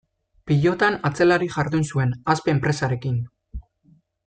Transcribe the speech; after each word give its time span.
Pilotan, 0.51 0.97
atzelari 1.09 1.49
jardun 1.57 1.85
zuen, 1.91 2.15
Aspe 2.35 2.53
enpresarekin. 2.55 3.21